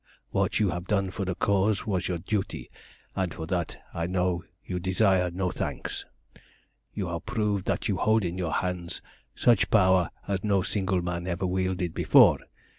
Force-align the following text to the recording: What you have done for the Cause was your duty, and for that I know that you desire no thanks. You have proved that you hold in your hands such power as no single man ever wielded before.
What 0.31 0.59
you 0.59 0.69
have 0.71 0.87
done 0.87 1.11
for 1.11 1.25
the 1.25 1.35
Cause 1.35 1.85
was 1.85 2.07
your 2.07 2.17
duty, 2.17 2.71
and 3.15 3.31
for 3.31 3.45
that 3.45 3.77
I 3.93 4.07
know 4.07 4.39
that 4.41 4.47
you 4.65 4.79
desire 4.79 5.29
no 5.29 5.51
thanks. 5.51 6.05
You 6.91 7.09
have 7.09 7.27
proved 7.27 7.65
that 7.65 7.87
you 7.87 7.97
hold 7.97 8.25
in 8.25 8.35
your 8.35 8.53
hands 8.53 9.03
such 9.35 9.69
power 9.69 10.09
as 10.27 10.43
no 10.43 10.63
single 10.63 11.03
man 11.03 11.27
ever 11.27 11.45
wielded 11.45 11.93
before. 11.93 12.39